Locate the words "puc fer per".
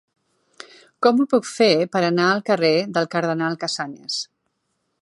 1.33-2.03